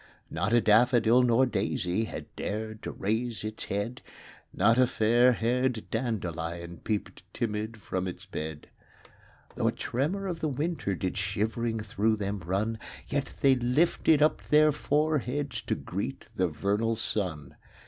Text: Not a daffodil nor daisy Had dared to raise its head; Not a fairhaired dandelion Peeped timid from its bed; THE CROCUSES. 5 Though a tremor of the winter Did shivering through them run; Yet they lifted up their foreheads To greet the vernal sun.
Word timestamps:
Not 0.31 0.51
a 0.51 0.59
daffodil 0.61 1.21
nor 1.21 1.45
daisy 1.45 2.05
Had 2.05 2.35
dared 2.35 2.81
to 2.81 2.91
raise 2.91 3.43
its 3.43 3.65
head; 3.65 4.01
Not 4.51 4.79
a 4.79 4.87
fairhaired 4.87 5.91
dandelion 5.91 6.77
Peeped 6.77 7.21
timid 7.35 7.77
from 7.77 8.07
its 8.07 8.25
bed; 8.25 8.61
THE 8.63 8.69
CROCUSES. 8.69 9.49
5 9.49 9.57
Though 9.57 9.67
a 9.67 9.71
tremor 9.73 10.25
of 10.27 10.39
the 10.39 10.47
winter 10.49 10.95
Did 10.95 11.17
shivering 11.19 11.81
through 11.81 12.15
them 12.15 12.39
run; 12.43 12.79
Yet 13.09 13.31
they 13.41 13.53
lifted 13.53 14.23
up 14.23 14.41
their 14.41 14.71
foreheads 14.71 15.61
To 15.61 15.75
greet 15.75 16.25
the 16.35 16.47
vernal 16.47 16.95
sun. 16.95 17.55